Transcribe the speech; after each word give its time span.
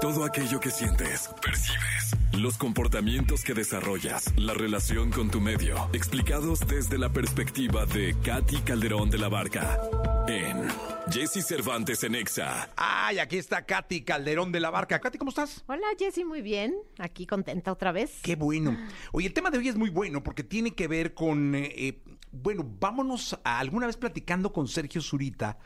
Todo 0.00 0.24
aquello 0.24 0.60
que 0.60 0.70
sientes, 0.70 1.28
percibes, 1.42 2.16
los 2.40 2.56
comportamientos 2.56 3.42
que 3.42 3.52
desarrollas, 3.52 4.32
la 4.36 4.54
relación 4.54 5.10
con 5.10 5.28
tu 5.28 5.40
medio, 5.40 5.90
explicados 5.92 6.60
desde 6.68 6.98
la 6.98 7.08
perspectiva 7.08 7.84
de 7.84 8.14
Katy 8.22 8.58
Calderón 8.58 9.10
de 9.10 9.18
la 9.18 9.28
Barca 9.28 9.80
en 10.28 10.68
Jesse 11.10 11.44
Cervantes 11.44 12.04
en 12.04 12.14
Exa. 12.14 12.70
Ay, 12.76 13.18
aquí 13.18 13.38
está 13.38 13.66
Katy 13.66 14.02
Calderón 14.02 14.52
de 14.52 14.60
la 14.60 14.70
Barca. 14.70 15.00
Katy, 15.00 15.18
¿cómo 15.18 15.30
estás? 15.30 15.64
Hola 15.66 15.88
Jessy, 15.98 16.24
muy 16.24 16.42
bien. 16.42 16.76
Aquí 16.98 17.26
contenta 17.26 17.72
otra 17.72 17.90
vez. 17.90 18.20
Qué 18.22 18.36
bueno. 18.36 18.78
Oye, 19.10 19.26
el 19.26 19.32
tema 19.32 19.50
de 19.50 19.58
hoy 19.58 19.66
es 19.66 19.76
muy 19.76 19.90
bueno 19.90 20.22
porque 20.22 20.44
tiene 20.44 20.76
que 20.76 20.86
ver 20.86 21.12
con, 21.12 21.56
eh, 21.56 21.72
eh, 21.76 22.02
bueno, 22.30 22.64
vámonos 22.78 23.36
a 23.42 23.58
alguna 23.58 23.88
vez 23.88 23.96
platicando 23.96 24.52
con 24.52 24.68
Sergio 24.68 25.02
Zurita. 25.02 25.58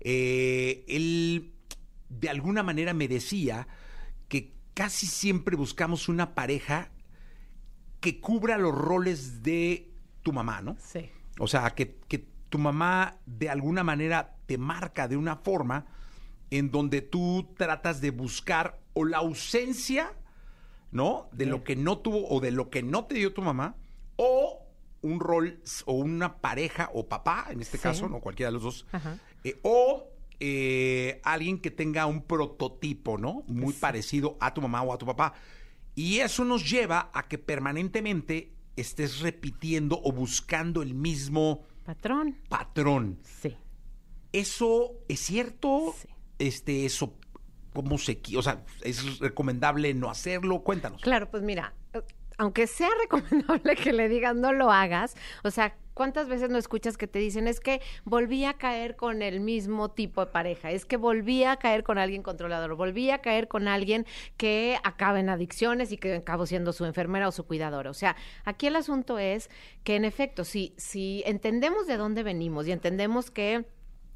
Eh, 0.00 0.84
él 0.88 1.55
de 2.08 2.28
alguna 2.28 2.62
manera 2.62 2.92
me 2.94 3.08
decía 3.08 3.66
que 4.28 4.52
casi 4.74 5.06
siempre 5.06 5.56
buscamos 5.56 6.08
una 6.08 6.34
pareja 6.34 6.90
que 8.00 8.20
cubra 8.20 8.58
los 8.58 8.74
roles 8.74 9.42
de 9.42 9.90
tu 10.22 10.32
mamá, 10.32 10.60
¿no? 10.62 10.76
Sí. 10.78 11.08
O 11.38 11.46
sea, 11.46 11.70
que, 11.70 11.96
que 12.08 12.26
tu 12.48 12.58
mamá 12.58 13.16
de 13.26 13.48
alguna 13.50 13.82
manera 13.84 14.36
te 14.46 14.58
marca 14.58 15.08
de 15.08 15.16
una 15.16 15.36
forma 15.36 15.86
en 16.50 16.70
donde 16.70 17.02
tú 17.02 17.52
tratas 17.56 18.00
de 18.00 18.10
buscar 18.10 18.78
o 18.94 19.04
la 19.04 19.18
ausencia, 19.18 20.12
¿no? 20.92 21.28
De 21.32 21.46
lo 21.46 21.64
que 21.64 21.74
no 21.76 21.98
tuvo 21.98 22.28
o 22.28 22.40
de 22.40 22.52
lo 22.52 22.70
que 22.70 22.82
no 22.82 23.04
te 23.06 23.16
dio 23.16 23.32
tu 23.34 23.42
mamá, 23.42 23.74
o 24.16 24.62
un 25.02 25.20
rol 25.20 25.60
o 25.84 25.92
una 25.94 26.36
pareja 26.38 26.90
o 26.94 27.06
papá, 27.08 27.46
en 27.50 27.60
este 27.60 27.76
Sí. 27.78 27.82
caso, 27.82 28.08
no 28.08 28.20
cualquiera 28.20 28.48
de 28.48 28.54
los 28.54 28.62
dos, 28.62 28.86
Ajá. 28.92 29.18
eh, 29.44 29.58
o 29.62 30.08
eh, 30.40 31.20
alguien 31.24 31.58
que 31.58 31.70
tenga 31.70 32.06
un 32.06 32.22
prototipo, 32.22 33.18
¿no? 33.18 33.44
Muy 33.46 33.72
parecido 33.72 34.36
a 34.40 34.52
tu 34.54 34.60
mamá 34.60 34.82
o 34.82 34.92
a 34.92 34.98
tu 34.98 35.06
papá. 35.06 35.34
Y 35.94 36.18
eso 36.18 36.44
nos 36.44 36.68
lleva 36.68 37.10
a 37.14 37.26
que 37.26 37.38
permanentemente 37.38 38.52
estés 38.76 39.20
repitiendo 39.20 40.00
o 40.02 40.12
buscando 40.12 40.82
el 40.82 40.94
mismo 40.94 41.62
Patrón. 41.84 42.36
patrón. 42.48 43.18
Sí. 43.22 43.56
¿Eso 44.32 44.92
es 45.08 45.20
cierto? 45.20 45.94
Sí. 45.98 46.08
Este, 46.38 46.84
eso, 46.84 47.14
¿cómo 47.72 47.96
se 47.96 48.20
O 48.36 48.42
sea, 48.42 48.64
¿es 48.82 49.18
recomendable 49.18 49.94
no 49.94 50.10
hacerlo? 50.10 50.62
Cuéntanos. 50.62 51.00
Claro, 51.00 51.30
pues 51.30 51.42
mira, 51.42 51.72
aunque 52.36 52.66
sea 52.66 52.90
recomendable 53.00 53.76
que 53.76 53.92
le 53.94 54.08
digas 54.10 54.36
no 54.36 54.52
lo 54.52 54.70
hagas, 54.70 55.16
o 55.42 55.50
sea, 55.50 55.76
¿cuántas 55.96 56.28
veces 56.28 56.50
no 56.50 56.58
escuchas 56.58 56.98
que 56.98 57.06
te 57.06 57.18
dicen 57.18 57.48
es 57.48 57.58
que 57.58 57.80
volví 58.04 58.44
a 58.44 58.52
caer 58.54 58.96
con 58.96 59.22
el 59.22 59.40
mismo 59.40 59.90
tipo 59.90 60.20
de 60.20 60.30
pareja, 60.30 60.70
es 60.70 60.84
que 60.84 60.98
volví 60.98 61.42
a 61.42 61.56
caer 61.56 61.84
con 61.84 61.96
alguien 61.96 62.22
controlador, 62.22 62.76
volví 62.76 63.10
a 63.10 63.22
caer 63.22 63.48
con 63.48 63.66
alguien 63.66 64.04
que 64.36 64.78
acaba 64.84 65.18
en 65.20 65.30
adicciones 65.30 65.92
y 65.92 65.96
que 65.96 66.16
acabo 66.16 66.44
siendo 66.44 66.74
su 66.74 66.84
enfermera 66.84 67.28
o 67.28 67.32
su 67.32 67.46
cuidadora? 67.46 67.88
O 67.90 67.94
sea, 67.94 68.14
aquí 68.44 68.66
el 68.66 68.76
asunto 68.76 69.18
es 69.18 69.48
que 69.84 69.96
en 69.96 70.04
efecto, 70.04 70.44
si, 70.44 70.74
si 70.76 71.22
entendemos 71.24 71.86
de 71.86 71.96
dónde 71.96 72.22
venimos 72.22 72.68
y 72.68 72.72
entendemos 72.72 73.30
que 73.30 73.64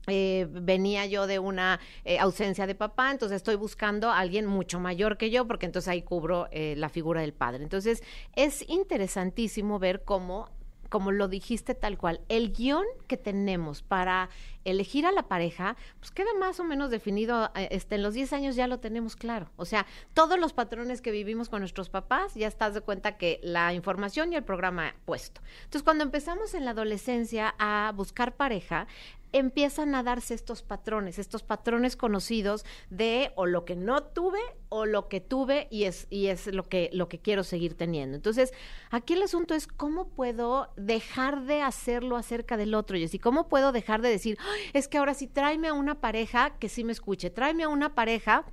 eh, 0.06 0.46
venía 0.50 1.06
yo 1.06 1.26
de 1.26 1.38
una 1.38 1.78
eh, 2.04 2.18
ausencia 2.18 2.66
de 2.66 2.74
papá, 2.74 3.10
entonces 3.10 3.36
estoy 3.36 3.56
buscando 3.56 4.10
a 4.10 4.18
alguien 4.18 4.46
mucho 4.46 4.80
mayor 4.80 5.16
que 5.16 5.30
yo, 5.30 5.46
porque 5.46 5.66
entonces 5.66 5.88
ahí 5.88 6.02
cubro 6.02 6.48
eh, 6.50 6.74
la 6.76 6.88
figura 6.88 7.20
del 7.20 7.32
padre. 7.32 7.62
Entonces 7.62 8.02
es 8.34 8.68
interesantísimo 8.68 9.78
ver 9.78 10.02
cómo, 10.04 10.48
como 10.90 11.12
lo 11.12 11.28
dijiste 11.28 11.74
tal 11.74 11.96
cual, 11.96 12.20
el 12.28 12.52
guion 12.52 12.84
que 13.06 13.16
tenemos 13.16 13.82
para 13.82 14.28
elegir 14.64 15.06
a 15.06 15.12
la 15.12 15.28
pareja, 15.28 15.76
pues 15.98 16.10
queda 16.10 16.32
más 16.38 16.60
o 16.60 16.64
menos 16.64 16.90
definido, 16.90 17.50
eh, 17.54 17.68
este, 17.70 17.96
en 17.96 18.02
los 18.02 18.14
10 18.14 18.32
años 18.32 18.56
ya 18.56 18.66
lo 18.66 18.80
tenemos 18.80 19.16
claro. 19.16 19.50
O 19.56 19.64
sea, 19.64 19.86
todos 20.14 20.38
los 20.38 20.52
patrones 20.52 21.00
que 21.00 21.10
vivimos 21.10 21.48
con 21.48 21.60
nuestros 21.60 21.88
papás, 21.88 22.34
ya 22.34 22.48
estás 22.48 22.74
de 22.74 22.80
cuenta 22.80 23.16
que 23.16 23.40
la 23.42 23.72
información 23.74 24.32
y 24.32 24.36
el 24.36 24.44
programa 24.44 24.94
puesto. 25.04 25.40
Entonces, 25.64 25.82
cuando 25.82 26.04
empezamos 26.04 26.54
en 26.54 26.64
la 26.64 26.72
adolescencia 26.72 27.54
a 27.58 27.92
buscar 27.94 28.36
pareja, 28.36 28.86
empiezan 29.32 29.94
a 29.94 30.02
darse 30.02 30.34
estos 30.34 30.62
patrones, 30.62 31.18
estos 31.18 31.42
patrones 31.42 31.96
conocidos 31.96 32.64
de 32.90 33.32
o 33.36 33.46
lo 33.46 33.64
que 33.64 33.76
no 33.76 34.02
tuve 34.02 34.40
o 34.68 34.86
lo 34.86 35.08
que 35.08 35.20
tuve 35.20 35.68
y 35.70 35.84
es 35.84 36.06
y 36.10 36.26
es 36.26 36.46
lo 36.48 36.68
que 36.68 36.90
lo 36.92 37.08
que 37.08 37.18
quiero 37.20 37.44
seguir 37.44 37.74
teniendo. 37.74 38.16
Entonces, 38.16 38.52
aquí 38.90 39.14
el 39.14 39.22
asunto 39.22 39.54
es 39.54 39.66
cómo 39.66 40.08
puedo 40.08 40.72
dejar 40.76 41.44
de 41.44 41.62
hacerlo 41.62 42.16
acerca 42.16 42.56
del 42.56 42.74
otro, 42.74 42.96
y 42.96 43.04
así 43.04 43.18
cómo 43.18 43.48
puedo 43.48 43.72
dejar 43.72 44.02
de 44.02 44.08
decir, 44.10 44.36
"Ay, 44.40 44.49
es 44.72 44.88
que 44.88 44.98
ahora 44.98 45.14
sí 45.14 45.26
tráeme 45.26 45.68
a 45.68 45.74
una 45.74 46.00
pareja 46.00 46.56
que 46.58 46.68
sí 46.68 46.84
me 46.84 46.92
escuche, 46.92 47.30
tráeme 47.30 47.64
a 47.64 47.68
una 47.68 47.94
pareja 47.94 48.44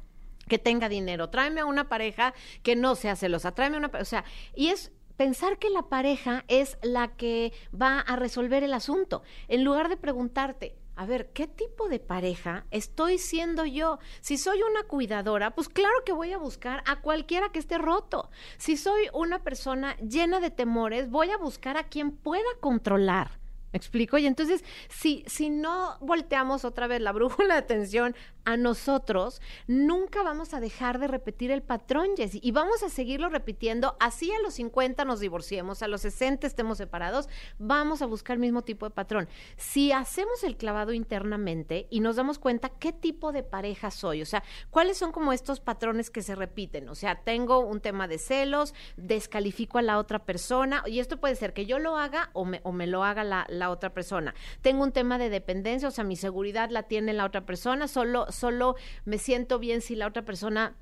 que 0.47 0.57
tenga 0.59 0.89
dinero, 0.89 1.29
tráeme 1.29 1.61
a 1.61 1.65
una 1.65 1.89
pareja 1.89 2.33
que 2.63 2.75
no 2.75 2.95
sea 2.95 3.15
celosa, 3.15 3.53
tráeme 3.53 3.77
a 3.77 3.79
una, 3.79 3.91
o 3.99 4.05
sea, 4.05 4.23
y 4.55 4.67
es 4.69 4.91
pensar 5.17 5.57
que 5.57 5.69
la 5.69 5.83
pareja 5.83 6.45
es 6.47 6.77
la 6.81 7.15
que 7.15 7.51
va 7.79 7.99
a 7.99 8.15
resolver 8.15 8.63
el 8.63 8.73
asunto, 8.73 9.23
en 9.47 9.63
lugar 9.63 9.89
de 9.89 9.97
preguntarte, 9.97 10.77
a 10.97 11.05
ver, 11.05 11.29
¿qué 11.31 11.45
tipo 11.45 11.89
de 11.89 11.99
pareja 11.99 12.65
estoy 12.71 13.19
siendo 13.19 13.65
yo? 13.65 13.99
Si 14.19 14.35
soy 14.35 14.63
una 14.63 14.81
cuidadora, 14.83 15.53
pues 15.53 15.69
claro 15.69 15.93
que 16.03 16.11
voy 16.11 16.33
a 16.33 16.39
buscar 16.39 16.83
a 16.87 17.01
cualquiera 17.01 17.49
que 17.51 17.59
esté 17.59 17.77
roto. 17.77 18.31
Si 18.57 18.77
soy 18.77 19.07
una 19.13 19.43
persona 19.43 19.95
llena 19.97 20.39
de 20.39 20.49
temores, 20.49 21.11
voy 21.11 21.29
a 21.29 21.37
buscar 21.37 21.77
a 21.77 21.83
quien 21.83 22.11
pueda 22.11 22.49
controlar. 22.61 23.29
¿Me 23.73 23.77
explico? 23.77 24.17
Y 24.17 24.25
entonces, 24.25 24.63
si, 24.89 25.23
si 25.27 25.49
no 25.49 25.97
volteamos 25.99 26.65
otra 26.65 26.87
vez 26.87 27.01
la 27.01 27.11
brújula 27.11 27.55
de 27.55 27.59
atención 27.59 28.15
a 28.47 28.55
nosotros, 28.55 29.41
nunca 29.67 30.23
vamos 30.23 30.53
a 30.53 30.61
dejar 30.61 30.99
de 30.99 31.07
repetir 31.07 31.51
el 31.51 31.61
patrón, 31.61 32.11
Jessy. 32.15 32.39
Y 32.41 32.51
vamos 32.51 32.81
a 32.81 32.87
seguirlo 32.87 33.27
repitiendo. 33.27 33.97
Así 33.99 34.31
a 34.31 34.39
los 34.39 34.53
50 34.53 35.03
nos 35.03 35.19
divorciemos, 35.19 35.83
a 35.83 35.89
los 35.89 35.99
60 36.01 36.47
estemos 36.47 36.77
separados, 36.77 37.27
vamos 37.59 38.01
a 38.01 38.05
buscar 38.05 38.35
el 38.35 38.39
mismo 38.39 38.61
tipo 38.61 38.85
de 38.85 38.95
patrón. 38.95 39.27
Si 39.57 39.91
hacemos 39.91 40.45
el 40.45 40.55
clavado 40.55 40.93
internamente 40.93 41.87
y 41.89 41.99
nos 41.99 42.15
damos 42.15 42.39
cuenta 42.39 42.69
qué 42.69 42.93
tipo 42.93 43.33
de 43.33 43.43
pareja 43.43 43.91
soy, 43.91 44.21
o 44.21 44.25
sea, 44.25 44.45
cuáles 44.69 44.97
son 44.97 45.11
como 45.11 45.33
estos 45.33 45.59
patrones 45.59 46.09
que 46.09 46.21
se 46.21 46.33
repiten. 46.33 46.87
O 46.87 46.95
sea, 46.95 47.15
tengo 47.25 47.59
un 47.59 47.81
tema 47.81 48.07
de 48.07 48.17
celos, 48.17 48.73
descalifico 48.95 49.77
a 49.77 49.81
la 49.81 49.97
otra 49.97 50.19
persona, 50.19 50.83
y 50.85 50.99
esto 50.99 51.17
puede 51.17 51.35
ser 51.35 51.51
que 51.51 51.65
yo 51.65 51.79
lo 51.79 51.97
haga 51.97 52.29
o 52.31 52.45
me, 52.45 52.61
o 52.63 52.71
me 52.71 52.87
lo 52.87 53.03
haga 53.03 53.25
la, 53.25 53.45
la 53.49 53.71
otra 53.71 53.93
persona. 53.93 54.33
Tengo 54.61 54.83
un 54.83 54.93
tema 54.93 55.17
de 55.17 55.29
dependencia, 55.29 55.89
o 55.89 55.91
sea, 55.91 56.05
mi 56.05 56.15
seguridad 56.15 56.69
la 56.69 56.83
tiene 56.83 57.11
la 57.11 57.25
otra 57.25 57.45
persona, 57.45 57.89
solo, 57.89 58.31
solo 58.37 58.75
me 59.05 59.17
siento 59.17 59.59
bien 59.59 59.81
si 59.81 59.95
la 59.95 60.07
otra 60.07 60.23
persona 60.23 60.75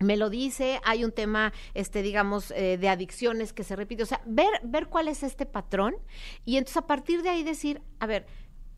me 0.00 0.16
lo 0.16 0.30
dice, 0.30 0.80
hay 0.84 1.04
un 1.04 1.12
tema, 1.12 1.52
este, 1.74 2.02
digamos, 2.02 2.50
eh, 2.52 2.78
de 2.78 2.88
adicciones 2.88 3.52
que 3.52 3.64
se 3.64 3.76
repite, 3.76 4.02
o 4.02 4.06
sea, 4.06 4.22
ver, 4.24 4.48
ver 4.64 4.86
cuál 4.88 5.08
es 5.08 5.22
este 5.22 5.44
patrón 5.44 5.94
y 6.44 6.56
entonces 6.56 6.78
a 6.78 6.86
partir 6.86 7.22
de 7.22 7.28
ahí 7.28 7.42
decir, 7.42 7.82
a 8.00 8.06
ver, 8.06 8.26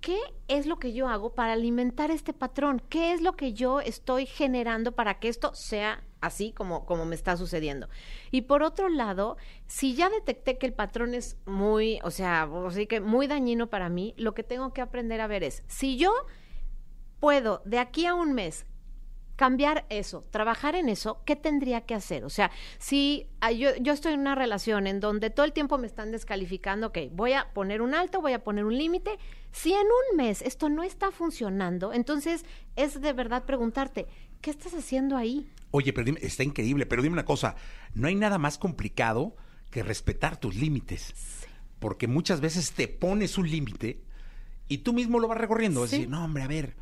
¿qué 0.00 0.19
es 0.48 0.66
lo 0.66 0.78
que 0.78 0.92
yo 0.92 1.09
hago 1.09 1.32
para 1.34 1.53
alimentar 1.53 2.10
este 2.10 2.34
patrón? 2.34 2.82
¿Qué 2.88 3.12
es 3.12 3.22
lo 3.22 3.34
que 3.34 3.54
yo 3.54 3.81
estoy 3.81 4.26
generando 4.26 4.92
para 4.92 5.21
que 5.21 5.28
esto 5.28 5.54
sea 5.54 6.03
así 6.21 6.53
como, 6.53 6.84
como 6.87 7.06
me 7.06 7.15
está 7.15 7.37
sucediendo? 7.37 7.88
Y 8.32 8.42
por 8.42 8.65
otro 8.65 8.88
lado, 8.88 9.37
si 9.69 9.94
ya 9.94 10.10
detecté 10.10 10.59
que 10.59 10.66
el 10.66 10.75
patrón 10.75 11.15
es 11.15 11.38
muy, 11.47 12.00
o 12.03 12.10
sea, 12.10 12.48
así 12.66 12.88
que 12.88 13.00
muy 13.00 13.28
dañino 13.28 13.71
para 13.71 13.88
mí, 13.88 14.12
lo 14.16 14.34
que 14.34 14.42
tengo 14.42 14.72
que 14.72 14.81
aprender 14.81 15.21
a 15.21 15.28
ver 15.28 15.44
es, 15.44 15.62
si 15.69 15.97
yo 15.97 16.12
puedo 17.22 17.62
de 17.65 17.78
aquí 17.78 18.05
a 18.05 18.15
un 18.15 18.33
mes 18.33 18.66
cambiar 19.37 19.87
eso, 19.91 20.25
trabajar 20.33 20.75
en 20.75 20.88
eso, 20.88 21.22
¿qué 21.25 21.37
tendría 21.37 21.83
que 21.83 21.94
hacer? 21.94 22.25
O 22.25 22.31
sea, 22.31 22.50
si 22.78 23.28
ah, 23.41 23.53
yo, 23.53 23.71
yo 23.81 23.93
estoy 23.93 24.15
en 24.15 24.21
una 24.21 24.34
relación 24.34 24.88
en 24.88 24.99
donde 24.99 25.31
todo 25.31 25.47
el 25.47 25.53
tiempo 25.53 25.78
me 25.78 25.87
están 25.87 26.10
descalificando, 26.10 26.88
ok, 26.88 26.99
voy 27.12 27.34
a 27.34 27.53
poner 27.55 27.81
un 27.81 27.94
alto, 27.94 28.21
voy 28.21 28.33
a 28.33 28.43
poner 28.43 28.65
un 28.65 28.77
límite. 28.77 29.19
Si 29.53 29.72
en 29.72 29.87
un 29.87 30.16
mes 30.16 30.43
esto 30.43 30.69
no 30.69 30.83
está 30.83 31.12
funcionando, 31.12 31.93
entonces 31.93 32.44
es 32.75 33.00
de 33.00 33.12
verdad 33.12 33.44
preguntarte, 33.44 34.09
¿qué 34.41 34.50
estás 34.50 34.75
haciendo 34.75 35.16
ahí? 35.16 35.49
Oye, 35.71 35.93
pero 35.93 36.04
dime, 36.06 36.19
está 36.22 36.42
increíble, 36.42 36.86
pero 36.86 37.03
dime 37.03 37.13
una 37.15 37.24
cosa, 37.24 37.54
no 37.95 38.09
hay 38.09 38.16
nada 38.16 38.39
más 38.39 38.59
complicado 38.59 39.36
que 39.71 39.84
respetar 39.84 40.39
tus 40.39 40.57
límites. 40.57 41.15
Porque 41.78 42.09
muchas 42.09 42.41
veces 42.41 42.72
te 42.72 42.89
pones 42.89 43.39
un 43.39 43.48
límite 43.48 44.03
y 44.69 44.78
tú 44.78 44.92
mismo 44.92 45.21
lo 45.21 45.28
vas 45.28 45.39
recorriendo. 45.39 45.84
Es 45.84 45.91
Sí. 45.91 45.97
decir, 45.98 46.10
no, 46.10 46.24
hombre, 46.24 46.42
a 46.42 46.48
ver, 46.48 46.77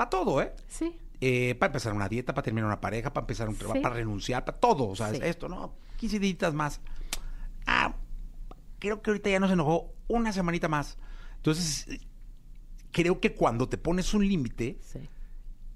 para 0.00 0.08
todo, 0.08 0.40
¿eh? 0.40 0.54
Sí. 0.66 0.96
Eh, 1.20 1.54
para 1.56 1.68
empezar 1.68 1.92
una 1.92 2.08
dieta, 2.08 2.32
para 2.32 2.42
terminar 2.42 2.66
una 2.68 2.80
pareja, 2.80 3.12
para 3.12 3.24
empezar 3.24 3.50
un 3.50 3.54
trabajo, 3.56 3.76
Sí. 3.76 3.82
para 3.82 3.96
renunciar, 3.96 4.46
para 4.46 4.56
todo. 4.58 4.88
O 4.88 4.96
sea, 4.96 5.12
Sí. 5.12 5.20
esto, 5.22 5.46
¿no? 5.46 5.74
15 5.98 6.18
días 6.18 6.54
más. 6.54 6.80
Ah, 7.66 7.94
creo 8.78 9.02
que 9.02 9.10
ahorita 9.10 9.28
ya 9.28 9.38
nos 9.40 9.50
enojó 9.50 9.92
una 10.08 10.32
semanita 10.32 10.68
más. 10.68 10.96
Entonces, 11.36 11.86
creo 12.92 13.20
que 13.20 13.34
cuando 13.34 13.68
te 13.68 13.76
pones 13.76 14.14
un 14.14 14.26
límite 14.26 14.78
Sí. 14.80 15.00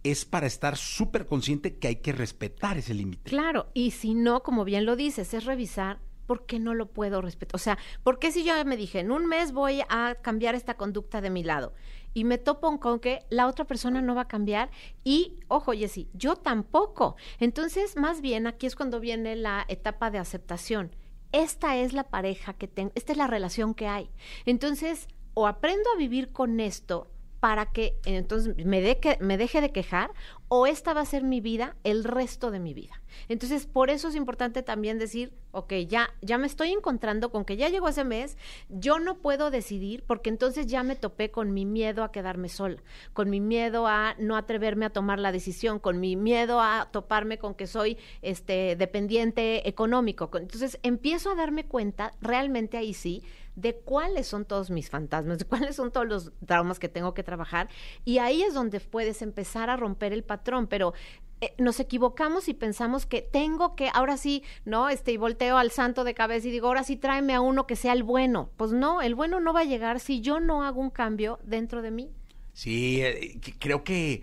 es 0.05 0.25
para 0.25 0.47
estar 0.47 0.79
súper 0.79 1.27
consciente 1.27 1.77
que 1.77 1.89
hay 1.89 1.97
que 1.97 2.13
respetar 2.13 2.79
ese 2.79 2.95
límite. 2.95 3.29
Claro, 3.29 3.67
y 3.75 3.91
si 3.91 4.15
no, 4.15 4.43
como 4.43 4.65
bien 4.65 4.87
lo 4.87 4.97
dices, 4.97 5.35
es 5.35 5.45
revisar 5.45 5.99
¿por 6.27 6.47
qué 6.47 6.59
no 6.59 6.75
lo 6.75 6.87
puedo 6.87 7.21
respetar? 7.21 7.57
O 7.57 7.59
sea, 7.59 7.79
¿por 8.03 8.19
qué 8.19 8.31
si 8.33 8.45
yo 8.45 8.53
me 8.65 8.77
dije, 8.77 9.01
en 9.01 9.11
un 9.11 9.27
mes 9.27 9.53
voy 9.53 9.83
a 9.89 10.17
cambiar 10.21 10.55
esta 10.55 10.75
conducta 10.75 11.21
de 11.21 11.31
mi 11.31 11.43
lado? 11.43 11.73
Y 12.13 12.25
me 12.25 12.39
topo 12.39 12.79
con 12.79 13.01
que 13.01 13.25
la 13.29 13.47
otra 13.47 13.65
persona 13.65 14.01
no 14.01 14.15
va 14.15 14.23
a 14.23 14.29
cambiar 14.29 14.71
y, 15.03 15.41
ojo, 15.49 15.73
Jessy, 15.73 16.09
yo 16.13 16.37
tampoco. 16.37 17.17
Entonces, 17.41 17.97
más 17.97 18.21
bien, 18.21 18.47
aquí 18.47 18.67
es 18.67 18.77
cuando 18.77 19.01
viene 19.01 19.35
la 19.37 19.65
etapa 19.69 20.11
de 20.11 20.19
aceptación. 20.19 20.95
Esta 21.33 21.77
es 21.77 21.93
la 21.93 22.05
pareja 22.05 22.53
que 22.55 22.69
tengo, 22.69 22.93
esta 22.95 23.13
es 23.13 23.19
la 23.19 23.27
relación 23.27 23.75
que 23.75 23.89
hay. 23.89 24.11
Entonces, 24.47 25.09
o 25.35 25.49
aprendo 25.49 25.91
a 25.93 25.99
vivir 25.99 26.33
con 26.33 26.61
esto 26.61 27.11
para 27.45 27.67
que 27.67 27.99
entonces 28.07 28.57
me, 28.65 28.81
de 28.81 28.99
que, 28.99 29.19
me 29.21 29.37
deje 29.37 29.61
de 29.61 29.71
quejar 29.71 30.11
o 30.49 30.67
esta 30.67 30.95
va 30.95 31.03
a 31.03 31.05
ser 31.05 31.25
mi 31.25 31.43
vida 31.43 31.77
el 31.85 32.03
resto 32.03 32.51
de 32.51 32.59
mi 32.59 32.73
vida. 32.73 33.03
Entonces, 33.29 33.67
por 33.67 33.91
eso 33.91 34.09
es 34.09 34.15
importante 34.15 34.63
también 34.63 34.99
decir, 34.99 35.31
ok, 35.51 35.75
ya, 35.87 36.09
ya 36.23 36.39
me 36.39 36.47
estoy 36.47 36.73
encontrando 36.73 37.31
con 37.31 37.45
que 37.45 37.59
ya 37.59 37.69
llegó 37.69 37.91
ese 37.91 38.03
mes, 38.03 38.39
yo 38.71 38.99
no 38.99 39.19
puedo 39.19 39.51
decidir 39.51 40.05
porque 40.07 40.31
entonces 40.31 40.69
ya 40.69 40.83
me 40.83 40.97
topé 40.97 41.31
con 41.31 41.53
mi 41.53 41.67
miedo 41.67 42.03
a 42.03 42.13
quedarme 42.13 42.49
sola, 42.49 42.83
con 43.13 43.29
mi 43.29 43.41
miedo 43.41 43.87
a 43.87 44.15
no 44.19 44.37
atreverme 44.37 44.87
a 44.87 44.91
tomar 44.91 45.19
la 45.19 45.31
decisión, 45.31 45.81
con 45.81 46.01
mi 46.01 46.17
miedo 46.17 46.63
a 46.63 46.89
toparme 46.93 47.37
con 47.37 47.55
que 47.55 47.67
soy 47.67 47.99
este 48.23 48.75
dependiente 48.75 49.69
económico. 49.69 50.31
Entonces, 50.33 50.79
empiezo 50.83 51.31
a 51.31 51.35
darme 51.35 51.67
cuenta 51.67 52.15
realmente 52.23 52.79
ahí 52.79 52.95
sí 52.95 53.23
de 53.57 53.75
cuáles 53.75 54.27
son 54.27 54.45
todos 54.45 54.71
mis 54.71 54.91
fantasmas, 54.91 55.39
de 55.39 55.45
cuáles 55.45 55.77
son 55.77 55.93
todos 55.93 56.07
los 56.07 56.33
traumas 56.47 56.79
que 56.79 56.89
tengo 56.89 57.15
que 57.15 57.23
trabajar. 57.23 57.69
Y 58.05 58.19
ahí 58.19 58.43
es 58.43 58.55
donde 58.55 58.81
puedes 58.81 59.23
empezar 59.23 59.71
a 59.71 59.77
romper 59.77 60.13
el 60.13 60.25
patrón, 60.25 60.67
pero 60.67 60.95
eh, 61.41 61.55
nos 61.59 61.81
equivocamos 61.81 62.49
y 62.49 62.55
pensamos 62.55 63.07
que 63.07 63.23
tengo 63.23 63.77
que, 63.77 63.91
ahora 63.93 64.17
sí, 64.17 64.43
¿no? 64.65 64.89
Este, 64.89 65.13
y 65.13 65.17
volteo 65.17 65.59
al 65.59 65.71
santo 65.71 66.05
de 66.05 66.15
cabeza 66.15 66.49
y 66.49 66.51
digo, 66.51 66.69
ahora 66.69 66.85
sí 66.85 66.97
tráeme 66.97 67.35
a 67.35 67.41
uno 67.41 67.67
que 67.67 67.77
sea 67.77 67.93
el 67.93 68.03
bueno. 68.03 68.51
Pues 68.57 68.73
no, 68.73 69.03
el 69.03 69.15
bueno 69.15 69.41
no 69.41 69.53
va 69.53 69.61
a 69.61 69.65
llegar 69.65 70.01
si 70.01 70.21
yo 70.21 70.41
no 70.41 70.65
hago 70.65 70.81
un 70.81 70.91
cambio 70.91 71.39
dentro 71.45 71.83
de 71.83 71.91
mí. 71.91 72.11
Sí, 72.53 73.03
eh, 73.03 73.41
creo 73.59 73.83
que 73.85 74.23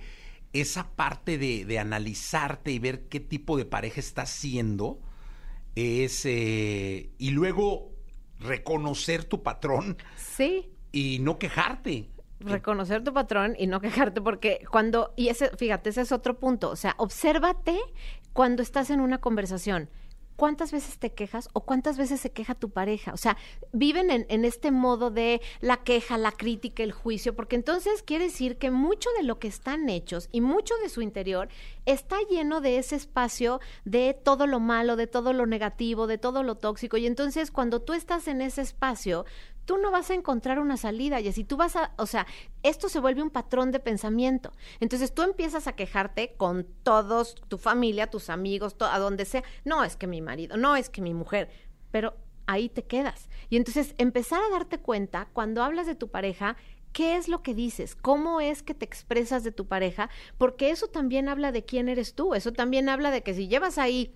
esa 0.54 0.90
parte 0.96 1.38
de, 1.38 1.66
de, 1.66 1.80
analizarte 1.80 2.72
y 2.72 2.80
ver 2.80 3.08
qué 3.08 3.20
tipo 3.20 3.58
de 3.58 3.66
pareja 3.66 4.00
estás 4.00 4.30
siendo 4.30 5.00
es, 5.76 6.26
eh, 6.26 7.10
y 7.18 7.32
luego 7.32 7.92
reconocer 8.42 9.24
tu 9.24 9.44
patrón. 9.44 9.98
Sí. 10.18 10.72
Y 10.92 11.20
no 11.20 11.40
quejarte. 11.40 12.10
Reconocer 12.40 13.04
tu 13.04 13.14
patrón 13.14 13.56
y 13.58 13.68
no 13.68 13.80
quejarte 13.80 14.20
porque 14.20 14.66
cuando, 14.70 15.14
y 15.16 15.28
ese, 15.28 15.56
fíjate, 15.56 15.92
ese 15.92 16.02
es 16.02 16.12
otro 16.12 16.40
punto, 16.40 16.72
o 16.72 16.76
sea, 16.76 16.96
obsérvate 16.98 17.80
cuando 18.34 18.64
estás 18.64 18.90
en 18.90 19.00
una 19.00 19.20
conversación. 19.20 19.90
¿Cuántas 20.42 20.72
veces 20.72 20.98
te 20.98 21.14
quejas 21.14 21.50
o 21.54 21.62
cuántas 21.62 22.00
veces 22.00 22.20
se 22.20 22.32
queja 22.32 22.56
tu 22.56 22.72
pareja? 22.72 23.14
O 23.14 23.18
sea, 23.18 23.38
viven 23.74 24.10
en, 24.10 24.26
en, 24.28 24.44
este 24.44 24.72
modo 24.72 25.12
de 25.12 25.40
la 25.60 25.84
queja, 25.84 26.18
la 26.18 26.32
crítica, 26.32 26.82
el 26.82 26.94
juicio, 26.94 27.36
porque 27.36 27.56
entonces 27.56 28.02
quiere 28.02 28.24
decir 28.24 28.58
que 28.58 28.72
mucho 28.72 29.08
de 29.20 29.24
lo 29.24 29.38
que 29.38 29.48
están 29.48 29.88
hechos 29.88 30.30
y 30.32 30.42
mucho 30.42 30.74
de 30.82 30.90
su 30.90 31.04
interior 31.04 31.48
está 31.86 32.18
lleno 32.28 32.60
de 32.60 32.80
ese 32.80 32.96
espacio 32.96 33.60
de 33.86 34.16
todo 34.16 34.48
lo 34.48 34.60
malo, 34.60 34.96
de 34.96 35.06
todo 35.06 35.32
lo 35.32 35.46
negativo, 35.46 36.08
de 36.08 36.18
todo 36.18 36.42
lo 36.42 36.56
tóxico. 36.56 36.98
Y 36.98 37.06
entonces 37.06 37.52
cuando 37.52 37.80
tú 37.80 37.94
estás 37.94 38.28
en 38.28 38.42
ese 38.42 38.64
espacio, 38.64 39.26
tú 39.66 39.78
no 39.78 39.92
vas 39.92 40.10
a 40.10 40.14
encontrar 40.14 40.60
una 40.60 40.78
salida, 40.78 41.20
y 41.20 41.28
así 41.28 41.44
tú 41.44 41.58
vas 41.58 41.76
a, 41.76 41.92
o 41.98 42.06
sea, 42.06 42.26
esto 42.64 42.90
se 42.90 43.00
vuelve 43.00 43.22
un 43.22 43.30
patrón 43.30 43.72
de 43.72 43.80
pensamiento. 43.80 44.52
Entonces 44.80 45.14
tú 45.14 45.22
empiezas 45.22 45.68
a 45.68 45.74
quejarte 45.74 46.34
con 46.38 46.68
todos, 46.84 47.36
tu 47.48 47.58
familia, 47.58 48.08
tus 48.08 48.30
amigos, 48.30 48.76
a 48.80 49.00
donde 49.00 49.26
sea, 49.26 49.44
no 49.66 49.84
es 49.84 49.96
que 49.96 50.08
mi 50.08 50.22
marido, 50.22 50.58
no 50.58 50.76
es 50.76 50.90
que 50.90 51.02
mi 51.02 51.14
mujer, 51.14 51.50
pero 51.92 52.16
ahí 52.48 52.70
te 52.70 52.84
quedas. 52.84 53.30
Y 53.50 53.58
entonces 53.58 53.96
empezar 53.98 54.42
a 54.44 54.50
darte 54.52 54.80
cuenta 54.80 55.30
cuando 55.34 55.64
hablas 55.64 55.88
de 55.88 55.96
tu 55.96 56.10
pareja, 56.10 56.58
¿Qué 56.94 57.16
es 57.16 57.30
lo 57.30 57.42
que 57.42 57.54
dices? 57.54 57.96
¿Cómo 57.96 58.42
es 58.42 58.64
que 58.64 58.74
te 58.74 58.84
expresas 58.84 59.44
de 59.44 59.54
tu 59.54 59.66
pareja? 59.66 60.10
Porque 60.38 60.72
eso 60.72 60.88
también 60.88 61.30
habla 61.30 61.54
de 61.54 61.64
quién 61.64 61.88
eres 61.88 62.16
tú. 62.16 62.36
Eso 62.36 62.52
también 62.52 62.90
habla 62.90 63.12
de 63.12 63.24
que 63.24 63.34
si 63.34 63.48
llevas 63.48 63.78
ahí 63.78 64.14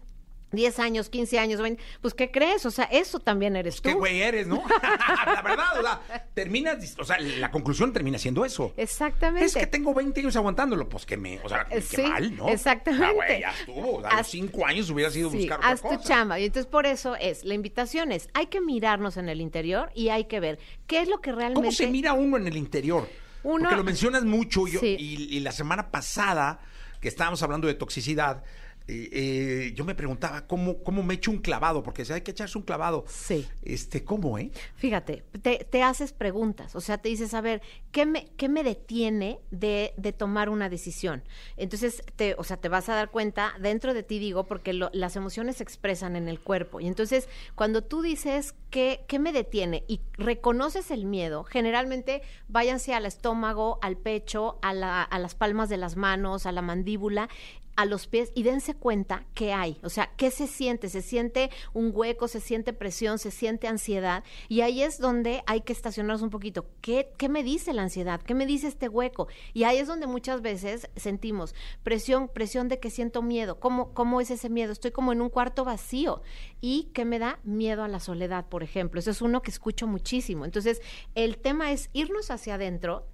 10 0.56 0.80
años, 0.80 1.10
15 1.10 1.40
años, 1.40 1.62
20, 1.62 1.82
pues 2.02 2.14
¿qué 2.14 2.32
crees? 2.32 2.66
O 2.66 2.72
sea, 2.72 2.86
eso 2.86 3.20
también 3.20 3.56
eres 3.56 3.82
tú. 3.82 3.90
¿Qué 3.90 3.94
güey 3.96 4.22
eres, 4.22 4.48
no? 4.48 4.64
la 5.34 5.42
verdad, 5.42 5.80
o 5.80 5.82
sea, 5.82 6.26
terminas, 6.34 6.96
o 6.98 7.04
sea, 7.04 7.20
la 7.20 7.52
conclusión 7.52 7.94
termina 7.94 8.18
siendo 8.18 8.46
eso. 8.46 8.74
Exactamente. 8.78 9.46
Es 9.46 9.56
que 9.56 9.68
tengo 9.68 9.94
20 9.94 10.20
años 10.22 10.36
aguantándolo, 10.36 10.88
pues 10.90 11.06
que 11.06 11.18
me, 11.18 11.40
o 11.42 11.50
sea, 11.50 11.66
qué 11.66 11.82
sí, 11.82 12.02
mal, 12.02 12.36
¿no? 12.36 12.50
Exactamente. 12.50 13.06
Ah, 13.06 13.12
güey, 13.14 13.42
ya 13.42 13.52
estuvo, 13.52 14.06
a 14.06 14.18
los 14.18 14.28
5 14.28 14.66
años 14.66 14.90
hubiera 14.90 15.12
sido 15.12 15.30
sí, 15.32 15.38
buscar 15.38 15.60
otra 15.60 15.72
haz 15.72 15.82
tu 15.82 15.88
cosa. 15.90 16.02
chamba. 16.04 16.40
Y 16.40 16.46
entonces 16.46 16.70
por 16.70 16.86
eso 16.86 17.16
es, 17.16 17.44
la 17.44 17.54
invitación 17.54 18.12
es, 18.12 18.30
hay 18.34 18.48
que 18.48 18.62
mirarnos 18.62 19.18
en 19.18 19.30
el 19.30 19.42
interior 19.42 19.92
y 19.94 20.10
hay 20.10 20.26
que 20.26 20.40
ver 20.40 20.60
qué 20.88 21.02
es 21.02 21.08
lo 21.10 21.22
que 21.22 21.32
realmente... 21.32 21.56
¿Cómo 21.56 21.72
se 21.72 21.88
mira 21.88 22.14
uno 22.14 22.38
en 22.38 22.48
el 22.48 22.58
interior? 22.58 23.08
Uno- 23.44 23.64
Porque 23.64 23.76
lo 23.76 23.84
mencionas 23.84 24.24
mucho 24.24 24.68
yo- 24.68 24.80
Sí. 24.80 24.96
y, 25.00 25.36
y 25.38 25.40
la 25.42 25.52
semana 25.52 25.92
pasada 25.92 26.60
que 27.00 27.08
estábamos 27.08 27.44
hablando 27.44 27.68
de 27.68 27.76
toxicidad, 27.76 28.44
eh, 28.88 29.10
eh, 29.12 29.74
yo 29.76 29.84
me 29.86 29.96
preguntaba 29.96 30.46
cómo, 30.48 30.84
cómo 30.84 31.02
me 31.04 31.16
echo 31.16 31.32
un 31.32 31.40
clavado, 31.40 31.82
porque 31.84 32.06
si 32.06 32.14
hay 32.14 32.22
que 32.22 32.32
echarse 32.32 32.58
un 32.58 32.64
clavado. 32.64 33.04
Sí. 33.08 33.48
Este, 33.64 34.04
¿cómo, 34.04 34.38
eh? 34.38 34.52
Fíjate, 34.76 35.24
te, 35.42 35.66
te 35.70 35.82
haces 35.84 36.14
preguntas, 36.14 36.76
o 36.76 36.82
sea, 36.82 36.98
te 37.00 37.10
dices, 37.10 37.34
a 37.34 37.42
ver, 37.42 37.62
¿qué 37.92 38.06
me, 38.06 38.28
qué 38.38 38.48
me 38.50 38.64
detiene 38.64 39.40
de, 39.52 39.94
de 39.98 40.14
tomar 40.14 40.50
una 40.50 40.70
decisión? 40.70 41.24
Entonces, 41.58 42.04
te, 42.16 42.36
o 42.38 42.44
sea, 42.44 42.58
te 42.58 42.70
vas 42.70 42.88
a 42.90 42.96
dar 42.96 43.10
cuenta 43.10 43.54
dentro 43.60 43.94
de 43.94 44.04
ti, 44.04 44.20
digo, 44.20 44.44
porque 44.46 44.74
lo- 44.74 44.90
las 44.94 45.16
emociones 45.16 45.58
se 45.58 45.64
expresan 45.64 46.16
en 46.16 46.28
el 46.28 46.40
cuerpo. 46.40 46.80
Y 46.80 46.88
entonces, 46.88 47.28
cuando 47.56 47.84
tú 47.84 48.02
dices, 48.02 48.54
¿qué, 48.70 49.04
¿qué 49.08 49.18
me 49.20 49.34
detiene? 49.34 49.84
Y 49.88 50.02
reconoces 50.14 50.92
el 50.92 51.06
miedo, 51.06 51.44
generalmente 51.44 52.22
váyanse 52.48 52.94
al 52.94 53.06
estómago, 53.06 53.80
al 53.82 53.98
pecho, 53.98 54.60
a, 54.62 54.74
la- 54.74 55.02
a 55.04 55.20
las 55.20 55.34
palmas 55.36 55.70
de 55.70 55.78
las 55.78 55.96
manos, 55.96 56.46
a 56.46 56.52
la 56.52 56.62
mandíbula, 56.62 57.30
a 57.76 57.86
los 57.86 58.08
pies 58.08 58.32
y 58.36 58.44
dense 58.44 58.74
cuenta 58.74 59.26
qué 59.34 59.54
hay, 59.54 59.80
o 59.84 59.90
sea, 59.90 60.12
qué 60.18 60.32
se 60.32 60.48
siente, 60.48 60.90
se 60.90 61.02
siente 61.02 61.50
un 61.74 61.92
hueco, 61.94 62.28
se 62.28 62.40
siente 62.40 62.74
presión, 62.74 63.20
se 63.20 63.32
siente 63.32 63.68
ansiedad 63.68 64.24
y 64.48 64.62
ahí 64.62 64.82
es 64.82 65.00
donde 65.00 65.44
hay 65.46 65.62
que 65.62 65.74
estacionarnos 65.74 66.22
un 66.22 66.30
poquito. 66.30 66.66
¿Qué, 66.82 67.10
qué 67.18 67.30
me 67.30 67.44
dice 67.44 67.74
la 67.74 67.84
ansiedad? 67.84 68.22
¿Qué 68.22 68.34
me 68.34 68.46
dice 68.46 68.68
este 68.68 68.88
hueco? 68.88 69.28
Y 69.54 69.64
ahí 69.64 69.78
es 69.78 69.88
donde 69.88 70.08
muchas 70.08 70.42
veces 70.42 70.90
sentimos 70.96 71.56
presión, 71.84 72.28
presión 72.28 72.68
de 72.68 72.80
que 72.80 72.90
siento 72.90 73.22
miedo. 73.22 73.60
¿Cómo, 73.60 73.94
cómo 73.94 74.22
es 74.22 74.32
ese 74.32 74.50
miedo? 74.50 74.72
Estoy 74.72 74.92
como 74.92 75.12
en 75.12 75.22
un 75.22 75.30
cuarto 75.30 75.66
vacío 75.66 76.22
y 76.62 76.90
que 76.94 77.06
me 77.06 77.20
da 77.20 77.40
miedo 77.44 77.84
a 77.84 77.88
la 77.88 78.00
soledad, 78.00 78.46
por 78.48 78.64
ejemplo. 78.64 79.00
Eso 79.00 79.12
es 79.12 79.22
uno 79.22 79.42
que 79.42 79.52
escucho 79.52 79.88
muchísimo. 79.88 80.46
Entonces, 80.46 80.82
el 81.16 81.38
tema 81.38 81.72
es 81.72 81.90
irnos 81.94 82.32
hacia 82.32 82.56
adentro 82.56 83.08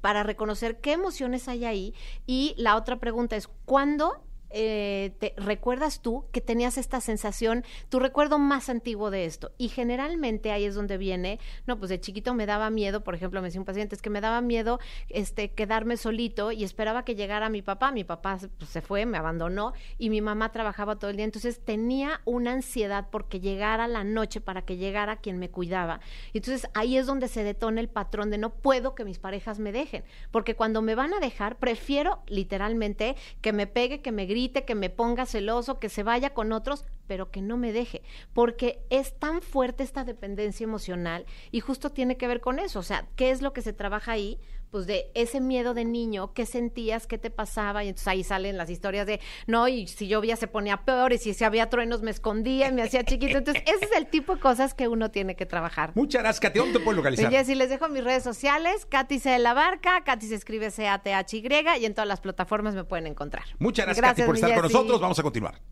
para 0.00 0.22
reconocer 0.22 0.80
qué 0.80 0.92
emociones 0.92 1.48
hay 1.48 1.64
ahí. 1.64 1.94
Y 2.26 2.54
la 2.56 2.76
otra 2.76 2.96
pregunta 2.98 3.36
es, 3.36 3.48
¿cuándo 3.64 4.24
eh, 4.50 5.12
recuerdas 5.36 6.00
tú 6.00 6.24
que 6.32 6.40
tenías 6.40 6.78
esta 6.78 7.00
sensación, 7.00 7.64
tu 7.88 8.00
recuerdo 8.00 8.38
más 8.38 8.68
antiguo 8.68 9.10
de 9.10 9.24
esto? 9.24 9.52
Y 9.58 9.68
generalmente 9.68 10.52
ahí 10.52 10.64
es 10.64 10.74
donde 10.74 10.98
viene, 10.98 11.38
no, 11.66 11.78
pues 11.78 11.88
de 11.90 12.00
chiquito 12.00 12.34
me 12.34 12.46
daba 12.46 12.70
miedo, 12.70 13.02
por 13.02 13.14
ejemplo, 13.14 13.40
me 13.40 13.48
decía 13.48 13.60
un 13.60 13.66
paciente, 13.66 13.94
es 13.94 14.02
que 14.02 14.10
me 14.10 14.20
daba 14.20 14.40
miedo 14.40 14.78
este, 15.08 15.50
quedarme 15.52 15.96
solito 15.96 16.52
y 16.52 16.64
esperaba 16.64 17.04
que 17.04 17.14
llegara 17.14 17.48
mi 17.48 17.62
papá. 17.62 17.92
Mi 17.92 18.04
papá 18.04 18.38
pues, 18.58 18.70
se 18.70 18.80
fue, 18.80 19.06
me 19.06 19.18
abandonó 19.18 19.72
y 19.98 20.10
mi 20.10 20.20
mamá 20.20 20.52
trabajaba 20.52 20.96
todo 20.96 21.10
el 21.10 21.16
día. 21.16 21.24
Entonces 21.24 21.60
tenía 21.64 22.20
una 22.24 22.52
ansiedad 22.52 23.08
porque 23.10 23.40
llegara 23.40 23.88
la 23.88 24.04
noche 24.04 24.40
para 24.40 24.62
que 24.62 24.76
llegara 24.76 25.16
quien 25.16 25.38
me 25.38 25.50
cuidaba. 25.50 26.00
Y 26.32 26.38
entonces 26.38 26.68
ahí 26.74 26.96
es 26.96 27.06
donde 27.06 27.28
se 27.28 27.44
detona 27.44 27.80
el 27.80 27.88
patrón 27.88 28.30
de 28.30 28.38
no 28.38 28.50
puedo 28.50 28.94
que 28.94 29.04
mis 29.04 29.18
parejas 29.18 29.58
me 29.58 29.72
dejen. 29.72 30.04
Porque 30.30 30.56
cuando 30.56 30.82
me 30.82 30.94
van 30.94 31.14
a 31.14 31.20
dejar, 31.20 31.58
prefiero 31.58 32.22
literalmente 32.26 33.16
que 33.40 33.52
me 33.52 33.66
pegue, 33.66 34.00
que 34.00 34.12
me 34.12 34.26
grite, 34.26 34.39
que 34.48 34.74
me 34.74 34.90
ponga 34.90 35.26
celoso, 35.26 35.78
que 35.78 35.88
se 35.88 36.02
vaya 36.02 36.34
con 36.34 36.52
otros, 36.52 36.84
pero 37.06 37.30
que 37.30 37.42
no 37.42 37.56
me 37.56 37.72
deje. 37.72 38.02
Porque 38.32 38.84
es 38.90 39.18
tan 39.18 39.42
fuerte 39.42 39.82
esta 39.82 40.04
dependencia 40.04 40.64
emocional 40.64 41.26
y 41.50 41.60
justo 41.60 41.90
tiene 41.90 42.16
que 42.16 42.28
ver 42.28 42.40
con 42.40 42.58
eso. 42.58 42.78
O 42.78 42.82
sea, 42.82 43.08
¿qué 43.16 43.30
es 43.30 43.42
lo 43.42 43.52
que 43.52 43.62
se 43.62 43.72
trabaja 43.72 44.12
ahí? 44.12 44.38
Pues 44.70 44.86
de 44.86 45.10
ese 45.14 45.40
miedo 45.40 45.74
de 45.74 45.84
niño, 45.84 46.32
qué 46.32 46.46
sentías, 46.46 47.06
qué 47.06 47.18
te 47.18 47.30
pasaba, 47.30 47.82
y 47.82 47.88
entonces 47.88 48.06
ahí 48.06 48.22
salen 48.22 48.56
las 48.56 48.70
historias 48.70 49.06
de, 49.06 49.20
no, 49.46 49.66
y 49.66 49.88
si 49.88 50.06
llovía 50.06 50.36
se 50.36 50.46
ponía 50.46 50.84
peor, 50.84 51.12
y 51.12 51.18
si 51.18 51.34
se 51.34 51.44
había 51.44 51.68
truenos 51.68 52.02
me 52.02 52.10
escondía 52.10 52.68
y 52.68 52.72
me 52.72 52.82
hacía 52.82 53.02
chiquito. 53.02 53.38
Entonces, 53.38 53.64
ese 53.66 53.84
es 53.84 53.92
el 53.96 54.06
tipo 54.06 54.36
de 54.36 54.40
cosas 54.40 54.74
que 54.74 54.86
uno 54.86 55.10
tiene 55.10 55.34
que 55.34 55.44
trabajar. 55.44 55.90
Muchas 55.94 56.22
gracias, 56.22 56.40
Katy. 56.40 56.58
¿Dónde 56.60 56.78
te 56.78 56.84
puedes 56.84 56.96
localizar? 56.96 57.26
Oye, 57.26 57.44
si 57.44 57.54
les 57.54 57.68
dejo 57.68 57.88
mis 57.88 58.04
redes 58.04 58.22
sociales, 58.22 58.86
Katy 58.86 59.18
C 59.18 59.30
de 59.30 59.38
la 59.40 59.54
Barca, 59.54 60.02
Katy 60.04 60.26
se 60.26 60.36
escribe 60.36 60.70
C-A-T-H-Y 60.70 61.80
y 61.80 61.84
en 61.84 61.94
todas 61.94 62.08
las 62.08 62.20
plataformas 62.20 62.74
me 62.74 62.84
pueden 62.84 63.06
encontrar. 63.08 63.44
Muchas 63.58 63.86
gracias, 63.86 64.06
Katy, 64.06 64.22
por 64.22 64.34
estar 64.36 64.54
con 64.54 64.62
nosotros. 64.62 65.00
Vamos 65.00 65.18
a 65.18 65.22
continuar. 65.22 65.70